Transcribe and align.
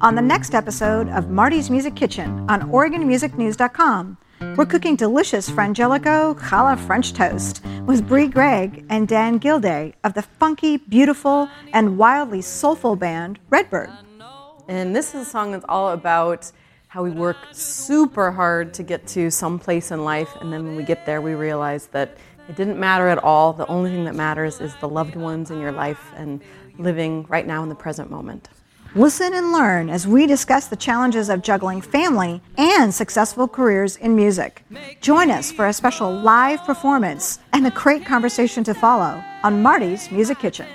On 0.00 0.14
the 0.14 0.22
next 0.22 0.54
episode 0.54 1.08
of 1.08 1.30
Marti's 1.30 1.68
Music 1.68 1.96
Kitchen 1.96 2.46
on 2.48 2.70
OregonMusicNews.com, 2.70 4.16
we're 4.56 4.66
cooking 4.66 4.94
delicious 4.94 5.50
Frangelico 5.50 6.38
challah 6.38 6.78
French 6.78 7.12
toast 7.12 7.64
with 7.84 8.06
Bre 8.06 8.26
Gregg 8.26 8.84
and 8.88 9.08
Dan 9.08 9.40
Gildea 9.40 9.94
of 10.04 10.14
the 10.14 10.22
funky, 10.22 10.76
beautiful, 10.76 11.48
and 11.72 11.98
wildly 11.98 12.40
soulful 12.40 12.94
band 12.94 13.40
Red 13.50 13.68
Bird. 13.68 13.90
And 14.68 14.94
this 14.94 15.12
is 15.14 15.26
a 15.26 15.30
song 15.30 15.50
that's 15.50 15.64
all 15.68 15.90
about 15.90 16.52
how 16.86 17.02
we 17.02 17.10
work 17.10 17.36
super 17.50 18.30
hard 18.30 18.72
to 18.74 18.84
get 18.84 19.08
to 19.08 19.28
some 19.28 19.58
place 19.58 19.90
in 19.90 20.04
life, 20.04 20.36
and 20.40 20.52
then 20.52 20.66
when 20.66 20.76
we 20.76 20.84
get 20.84 21.04
there, 21.04 21.20
we 21.20 21.34
realize 21.34 21.88
that 21.88 22.16
it 22.48 22.54
didn't 22.54 22.78
matter 22.78 23.08
at 23.08 23.18
all. 23.18 23.52
The 23.52 23.66
only 23.66 23.90
thing 23.90 24.04
that 24.04 24.14
matters 24.14 24.60
is 24.60 24.74
the 24.76 24.88
loved 24.88 25.16
ones 25.16 25.50
in 25.50 25.60
your 25.60 25.72
life 25.72 26.12
and 26.14 26.40
living 26.78 27.26
right 27.28 27.46
now 27.46 27.64
in 27.64 27.68
the 27.68 27.74
present 27.74 28.08
moment. 28.08 28.48
Listen 28.98 29.32
and 29.32 29.52
learn 29.52 29.88
as 29.90 30.08
we 30.08 30.26
discuss 30.26 30.66
the 30.66 30.74
challenges 30.74 31.28
of 31.28 31.40
juggling 31.40 31.80
family 31.80 32.42
and 32.56 32.92
successful 32.92 33.46
careers 33.46 33.94
in 33.94 34.16
music. 34.16 34.64
Join 35.00 35.30
us 35.30 35.52
for 35.52 35.68
a 35.68 35.72
special 35.72 36.12
live 36.12 36.64
performance 36.64 37.38
and 37.52 37.64
a 37.64 37.70
great 37.70 38.04
conversation 38.04 38.64
to 38.64 38.74
follow 38.74 39.22
on 39.44 39.62
Marti's 39.62 40.10
Music 40.10 40.40
Kitchen. 40.40 40.66